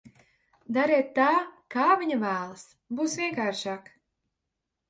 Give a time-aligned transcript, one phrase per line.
[0.77, 1.27] Dariet tā,
[1.77, 2.65] kā viņa vēlas,
[3.01, 3.93] būs vienkāršāk.